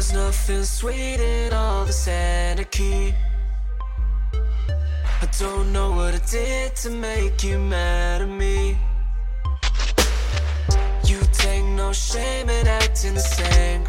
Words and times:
There's 0.00 0.14
nothing 0.14 0.64
sweet 0.64 1.20
in 1.20 1.52
all 1.52 1.84
this 1.84 2.08
anarchy. 2.08 3.14
I 4.32 5.28
don't 5.38 5.74
know 5.74 5.90
what 5.92 6.14
I 6.14 6.20
did 6.30 6.74
to 6.76 6.88
make 6.88 7.44
you 7.44 7.58
mad 7.58 8.22
at 8.22 8.28
me. 8.30 8.78
You 11.04 11.20
take 11.34 11.64
no 11.64 11.92
shame 11.92 12.48
in 12.48 12.66
acting 12.66 13.12
the 13.12 13.20
same. 13.20 13.84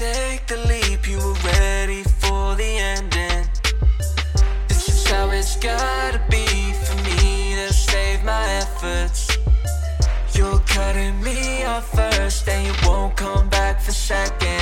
take 0.00 0.46
the 0.46 0.56
leap, 0.66 1.06
you 1.06 1.18
were 1.18 1.34
ready 1.44 2.02
for 2.02 2.54
the 2.54 2.70
ending. 2.94 3.44
This 4.66 4.88
is 4.88 5.06
how 5.06 5.28
it's 5.28 5.56
gotta 5.56 6.22
be 6.30 6.46
for 6.72 6.96
me 7.04 7.54
to 7.56 7.70
save 7.70 8.24
my 8.24 8.44
efforts. 8.62 9.28
You're 10.32 10.60
cutting 10.60 11.22
me 11.22 11.64
off 11.64 11.86
first, 11.94 12.48
and 12.48 12.66
you 12.66 12.74
won't 12.88 13.14
come 13.14 13.50
back 13.50 13.82
for 13.82 13.92
seconds. 13.92 14.59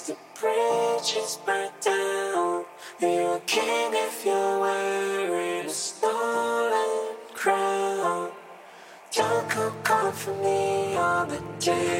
As 0.00 0.06
the 0.06 0.16
bridges 0.40 1.38
burn 1.44 1.70
down, 1.82 2.64
you're 3.00 3.36
a 3.36 3.40
king 3.40 3.92
if 3.92 4.24
you're 4.24 4.58
wearing 4.58 5.66
a 5.66 5.68
stolen 5.68 7.16
crown. 7.34 8.30
Don't 9.12 9.50
come 9.50 9.74
call 9.82 10.10
for 10.12 10.34
me 10.36 10.96
on 10.96 11.28
the 11.28 11.42
day. 11.58 11.99